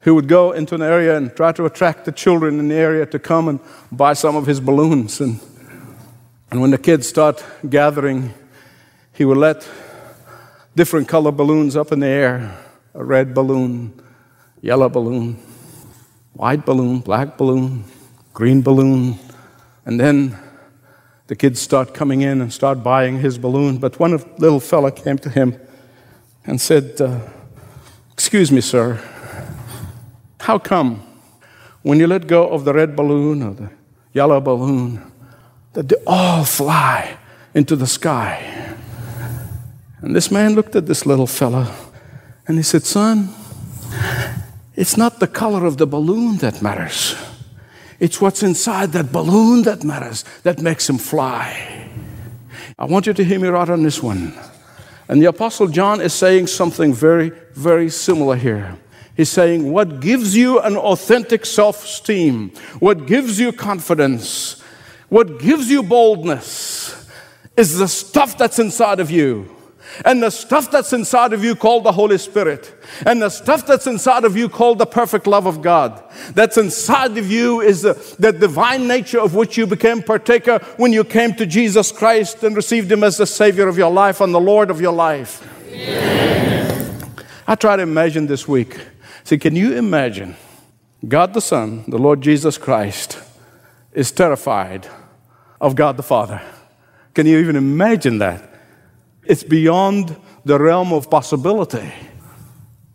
who 0.00 0.14
would 0.14 0.28
go 0.28 0.52
into 0.52 0.74
an 0.74 0.82
area 0.82 1.16
and 1.16 1.34
try 1.34 1.52
to 1.52 1.66
attract 1.66 2.04
the 2.04 2.12
children 2.12 2.58
in 2.58 2.68
the 2.68 2.74
area 2.74 3.04
to 3.06 3.18
come 3.18 3.48
and 3.48 3.60
buy 3.92 4.14
some 4.14 4.36
of 4.36 4.46
his 4.46 4.60
balloons. 4.60 5.20
And, 5.20 5.40
and 6.50 6.60
when 6.60 6.70
the 6.70 6.78
kids 6.78 7.08
start 7.08 7.44
gathering, 7.68 8.32
he 9.12 9.24
would 9.24 9.36
let 9.36 9.68
different 10.74 11.08
color 11.08 11.32
balloons 11.32 11.76
up 11.76 11.92
in 11.92 12.00
the 12.00 12.06
air 12.06 12.56
a 12.94 13.04
red 13.04 13.34
balloon, 13.34 13.92
yellow 14.60 14.88
balloon, 14.88 15.36
white 16.32 16.66
balloon, 16.66 16.98
black 16.98 17.38
balloon, 17.38 17.84
green 18.32 18.62
balloon. 18.62 19.18
And 19.84 19.98
then 19.98 20.36
the 21.28 21.36
kids 21.36 21.60
start 21.60 21.94
coming 21.94 22.22
in 22.22 22.40
and 22.40 22.52
start 22.52 22.82
buying 22.82 23.20
his 23.20 23.38
balloon. 23.38 23.78
But 23.78 24.00
one 24.00 24.12
little 24.38 24.60
fella 24.60 24.90
came 24.90 25.18
to 25.18 25.30
him 25.30 25.56
and 26.44 26.60
said, 26.60 27.00
uh, 27.00 27.20
Excuse 28.12 28.52
me, 28.52 28.60
sir, 28.60 29.00
how 30.40 30.58
come 30.58 31.02
when 31.82 31.98
you 31.98 32.06
let 32.06 32.26
go 32.26 32.48
of 32.48 32.64
the 32.64 32.74
red 32.74 32.94
balloon 32.94 33.42
or 33.42 33.54
the 33.54 33.70
yellow 34.12 34.40
balloon 34.40 35.10
that 35.72 35.88
they 35.88 35.96
all 36.06 36.44
fly 36.44 37.16
into 37.54 37.76
the 37.76 37.86
sky? 37.86 38.76
And 40.02 40.16
this 40.16 40.30
man 40.30 40.54
looked 40.54 40.74
at 40.76 40.86
this 40.86 41.04
little 41.04 41.26
fella 41.26 41.74
and 42.46 42.56
he 42.56 42.62
said, 42.62 42.84
Son, 42.84 43.28
it's 44.74 44.96
not 44.96 45.20
the 45.20 45.26
color 45.26 45.66
of 45.66 45.76
the 45.76 45.86
balloon 45.86 46.38
that 46.38 46.62
matters. 46.62 47.14
It's 47.98 48.20
what's 48.20 48.42
inside 48.42 48.92
that 48.92 49.12
balloon 49.12 49.62
that 49.62 49.84
matters, 49.84 50.24
that 50.42 50.58
makes 50.58 50.88
him 50.88 50.96
fly. 50.96 51.88
I 52.78 52.86
want 52.86 53.06
you 53.06 53.12
to 53.12 53.24
hear 53.24 53.38
me 53.38 53.48
right 53.48 53.68
on 53.68 53.82
this 53.82 54.02
one. 54.02 54.32
And 55.06 55.20
the 55.20 55.26
Apostle 55.26 55.66
John 55.66 56.00
is 56.00 56.14
saying 56.14 56.46
something 56.46 56.94
very, 56.94 57.30
very 57.52 57.90
similar 57.90 58.36
here. 58.36 58.78
He's 59.16 59.28
saying, 59.28 59.70
What 59.70 60.00
gives 60.00 60.34
you 60.34 60.60
an 60.60 60.76
authentic 60.76 61.44
self 61.44 61.84
esteem, 61.84 62.50
what 62.78 63.06
gives 63.06 63.38
you 63.38 63.52
confidence, 63.52 64.62
what 65.10 65.38
gives 65.38 65.68
you 65.68 65.82
boldness 65.82 67.06
is 67.56 67.76
the 67.76 67.88
stuff 67.88 68.38
that's 68.38 68.58
inside 68.58 69.00
of 69.00 69.10
you 69.10 69.54
And 70.04 70.22
the 70.22 70.30
stuff 70.30 70.70
that's 70.70 70.92
inside 70.92 71.32
of 71.32 71.44
you 71.44 71.54
called 71.54 71.84
the 71.84 71.92
Holy 71.92 72.18
Spirit. 72.18 72.74
And 73.06 73.20
the 73.20 73.28
stuff 73.28 73.66
that's 73.66 73.86
inside 73.86 74.24
of 74.24 74.36
you 74.36 74.48
called 74.48 74.78
the 74.78 74.86
perfect 74.86 75.26
love 75.26 75.46
of 75.46 75.62
God. 75.62 76.02
That's 76.34 76.56
inside 76.56 77.16
of 77.18 77.30
you 77.30 77.60
is 77.60 77.82
the, 77.82 77.94
the 78.18 78.32
divine 78.32 78.86
nature 78.86 79.20
of 79.20 79.34
which 79.34 79.56
you 79.56 79.66
became 79.66 80.02
partaker 80.02 80.58
when 80.76 80.92
you 80.92 81.04
came 81.04 81.34
to 81.34 81.46
Jesus 81.46 81.92
Christ 81.92 82.42
and 82.42 82.56
received 82.56 82.90
Him 82.90 83.04
as 83.04 83.16
the 83.16 83.26
Savior 83.26 83.68
of 83.68 83.76
your 83.76 83.90
life 83.90 84.20
and 84.20 84.34
the 84.34 84.40
Lord 84.40 84.70
of 84.70 84.80
your 84.80 84.92
life. 84.92 85.46
I 87.46 87.54
try 87.56 87.76
to 87.76 87.82
imagine 87.82 88.26
this 88.26 88.46
week. 88.46 88.78
See, 89.24 89.38
can 89.38 89.56
you 89.56 89.76
imagine 89.76 90.36
God 91.06 91.34
the 91.34 91.40
Son, 91.40 91.84
the 91.88 91.98
Lord 91.98 92.20
Jesus 92.20 92.58
Christ, 92.58 93.18
is 93.92 94.12
terrified 94.12 94.86
of 95.60 95.74
God 95.74 95.96
the 95.96 96.02
Father? 96.02 96.42
Can 97.14 97.26
you 97.26 97.38
even 97.38 97.56
imagine 97.56 98.18
that? 98.18 98.49
It's 99.24 99.42
beyond 99.42 100.16
the 100.44 100.58
realm 100.58 100.92
of 100.92 101.10
possibility. 101.10 101.92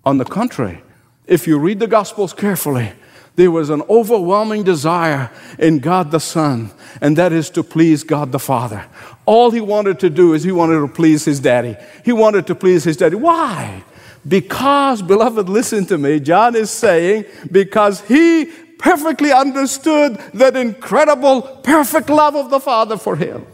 On 0.04 0.18
the 0.18 0.26
contrary, 0.26 0.82
if 1.26 1.48
you 1.48 1.58
read 1.58 1.80
the 1.80 1.88
Gospels 1.88 2.34
carefully, 2.34 2.92
there 3.36 3.52
was 3.52 3.70
an 3.70 3.82
overwhelming 3.90 4.64
desire 4.64 5.30
in 5.60 5.80
God 5.80 6.12
the 6.12 6.20
Son, 6.20 6.72
and 7.02 7.18
that 7.18 7.34
is 7.34 7.50
to 7.52 7.64
please 7.64 8.04
God 8.04 8.32
the 8.32 8.40
Father. 8.40 8.86
All 9.26 9.52
he 9.52 9.62
wanted 9.62 10.00
to 10.00 10.10
do 10.10 10.34
is 10.34 10.44
he 10.44 10.52
wanted 10.52 10.80
to 10.80 10.88
please 10.88 11.26
his 11.26 11.40
daddy. 11.40 11.76
He 12.04 12.14
wanted 12.14 12.48
to 12.48 12.56
please 12.56 12.84
his 12.84 12.98
daddy. 12.98 13.16
Why? 13.16 13.84
Because, 14.28 15.02
beloved, 15.02 15.50
listen 15.50 15.86
to 15.88 15.98
me. 15.98 16.20
John 16.20 16.56
is 16.56 16.72
saying, 16.72 17.26
because 17.52 18.02
he 18.02 18.46
perfectly 18.80 19.32
understood 19.32 20.16
that 20.34 20.56
incredible, 20.56 21.42
perfect 21.42 22.10
love 22.10 22.36
of 22.36 22.50
the 22.50 22.60
Father 22.60 22.98
for 22.98 23.16
him. 23.16 23.46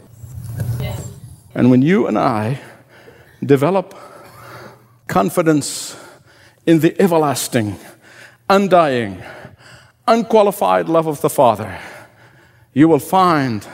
And 1.54 1.70
when 1.70 1.82
you 1.82 2.06
and 2.06 2.18
I 2.18 2.60
develop 3.44 3.94
confidence 5.06 5.96
in 6.66 6.80
the 6.80 6.98
everlasting, 7.00 7.76
undying, 8.48 9.22
unqualified 10.06 10.88
love 10.88 11.06
of 11.06 11.20
the 11.20 11.30
Father, 11.30 11.78
you 12.72 12.88
will 12.88 12.98
find 12.98 13.66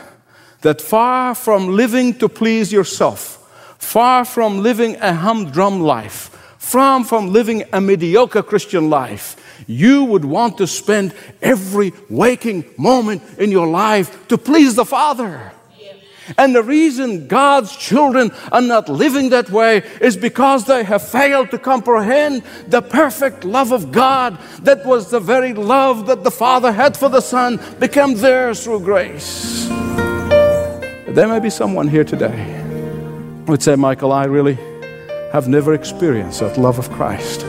that 0.63 0.81
far 0.81 1.35
from 1.35 1.77
living 1.77 2.19
to 2.19 2.29
please 2.29 2.73
yourself, 2.73 3.77
far 3.79 4.25
from 4.25 4.63
living 4.63 4.97
a 4.97 5.13
humdrum 5.13 5.81
life, 5.81 6.31
far 6.59 7.05
from 7.05 7.33
living 7.33 7.63
a 7.73 7.81
mediocre 7.81 8.43
Christian 8.43 8.91
life, 8.91 9.37
you 9.69 10.05
would 10.05 10.25
want 10.25 10.59
to 10.59 10.67
spend 10.67 11.15
every 11.41 11.93
waking 12.11 12.65
moment 12.77 13.23
in 13.39 13.53
your 13.53 13.69
life 13.69 14.27
to 14.29 14.37
please 14.37 14.75
the 14.75 14.85
Father. 14.85 15.53
And 16.37 16.55
the 16.55 16.63
reason 16.63 17.27
God's 17.27 17.75
children 17.77 18.31
are 18.53 18.61
not 18.61 18.89
living 18.89 19.31
that 19.31 19.51
way 19.51 19.83
is 20.01 20.17
because 20.17 20.65
they 20.65 20.85
have 20.85 21.07
failed 21.07 21.51
to 21.51 21.59
comprehend 21.59 22.43
the 22.67 22.83
perfect 22.83 23.45
love 23.45 23.73
of 23.73 23.91
God 23.93 24.39
that 24.63 24.85
was 24.85 25.11
the 25.11 25.21
very 25.21 25.55
love 25.55 26.07
that 26.07 26.25
the 26.25 26.31
Father 26.31 26.73
had 26.73 26.97
for 26.97 27.09
the 27.09 27.21
Son 27.21 27.61
became 27.79 28.15
theirs 28.15 28.65
through 28.65 28.81
grace. 28.81 29.67
There 31.09 31.27
may 31.27 31.41
be 31.41 31.51
someone 31.51 31.89
here 31.89 32.05
today 32.05 32.37
who 33.47 33.53
would 33.53 33.63
say, 33.63 33.77
Michael, 33.77 34.13
I 34.13 34.25
really 34.25 34.59
have 35.33 35.49
never 35.49 35.75
experienced 35.75 36.41
that 36.41 36.59
love 36.59 36.79
of 36.79 36.91
Christ, 36.91 37.41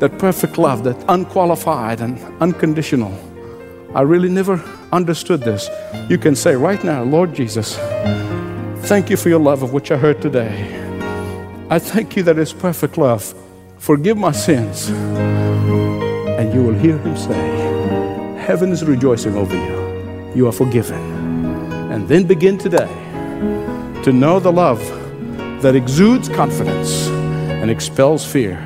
that 0.00 0.16
perfect 0.18 0.58
love, 0.58 0.84
that 0.84 1.02
unqualified 1.08 2.00
and 2.00 2.18
unconditional. 2.40 3.12
I 3.94 4.02
really 4.02 4.28
never 4.28 4.62
understood 4.92 5.40
this. 5.40 5.68
You 6.08 6.18
can 6.18 6.34
say 6.36 6.54
right 6.54 6.82
now, 6.82 7.02
Lord 7.02 7.34
Jesus, 7.34 7.76
thank 8.88 9.10
you 9.10 9.16
for 9.16 9.28
your 9.28 9.40
love 9.40 9.62
of 9.62 9.72
which 9.72 9.90
I 9.90 9.96
heard 9.96 10.20
today. 10.20 10.76
I 11.70 11.78
thank 11.78 12.16
you 12.16 12.22
that 12.24 12.38
it's 12.38 12.52
perfect 12.52 12.98
love. 12.98 13.34
Forgive 13.78 14.16
my 14.16 14.32
sins. 14.32 14.88
And 14.90 16.52
you 16.52 16.62
will 16.62 16.74
hear 16.74 16.98
him 16.98 17.16
say, 17.16 17.34
Heaven 18.38 18.72
is 18.72 18.84
rejoicing 18.84 19.36
over 19.36 19.54
you. 19.54 20.32
You 20.34 20.48
are 20.48 20.52
forgiven. 20.52 21.00
And 21.92 22.08
then 22.08 22.26
begin 22.26 22.58
today 22.58 22.88
to 24.02 24.12
know 24.12 24.40
the 24.40 24.50
love 24.50 24.80
that 25.62 25.76
exudes 25.76 26.28
confidence 26.28 27.08
and 27.08 27.70
expels 27.70 28.24
fear. 28.26 28.58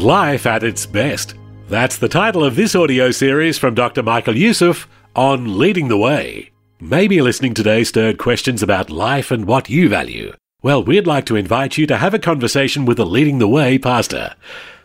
Life 0.00 0.46
at 0.46 0.62
its 0.62 0.86
best. 0.86 1.35
That's 1.68 1.96
the 1.96 2.08
title 2.08 2.44
of 2.44 2.54
this 2.54 2.76
audio 2.76 3.10
series 3.10 3.58
from 3.58 3.74
Dr. 3.74 4.00
Michael 4.00 4.36
Youssef 4.36 4.86
on 5.16 5.58
Leading 5.58 5.88
the 5.88 5.96
Way. 5.96 6.52
Maybe 6.78 7.20
listening 7.20 7.54
today 7.54 7.82
stirred 7.82 8.18
questions 8.18 8.62
about 8.62 8.88
life 8.88 9.32
and 9.32 9.46
what 9.46 9.68
you 9.68 9.88
value. 9.88 10.32
Well, 10.62 10.84
we'd 10.84 11.08
like 11.08 11.26
to 11.26 11.34
invite 11.34 11.76
you 11.76 11.84
to 11.88 11.96
have 11.96 12.14
a 12.14 12.20
conversation 12.20 12.84
with 12.84 13.00
a 13.00 13.04
Leading 13.04 13.40
the 13.40 13.48
Way 13.48 13.78
pastor. 13.78 14.36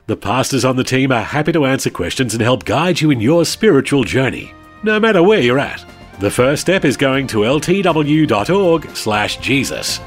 The 0.07 0.17
pastors 0.17 0.65
on 0.65 0.75
the 0.75 0.83
team 0.83 1.11
are 1.11 1.21
happy 1.21 1.51
to 1.51 1.67
answer 1.67 1.91
questions 1.91 2.33
and 2.33 2.41
help 2.41 2.65
guide 2.65 2.99
you 2.99 3.11
in 3.11 3.21
your 3.21 3.45
spiritual 3.45 4.03
journey, 4.03 4.51
no 4.81 4.99
matter 4.99 5.21
where 5.21 5.39
you're 5.39 5.59
at. 5.59 5.85
The 6.19 6.31
first 6.31 6.61
step 6.61 6.83
is 6.83 6.97
going 6.97 7.27
to 7.27 7.41
ltw.org/jesus. 7.41 9.99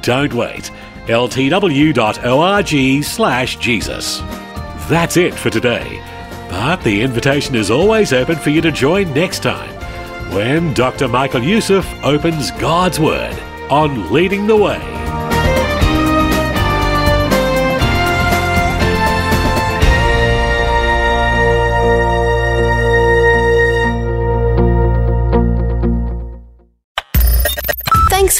Don't 0.00 0.32
wait. 0.32 0.70
ltw.org/jesus. 1.06 1.92
That's 4.88 5.16
it 5.16 5.34
for 5.34 5.50
today. 5.50 6.13
But 6.54 6.84
the 6.84 7.02
invitation 7.02 7.56
is 7.56 7.68
always 7.68 8.12
open 8.12 8.36
for 8.36 8.50
you 8.50 8.60
to 8.60 8.70
join 8.70 9.12
next 9.12 9.42
time 9.42 9.74
when 10.32 10.72
Dr. 10.72 11.08
Michael 11.08 11.42
Youssef 11.42 11.84
opens 12.04 12.52
God's 12.52 13.00
Word 13.00 13.36
on 13.70 14.12
Leading 14.12 14.46
the 14.46 14.56
Way. 14.56 15.03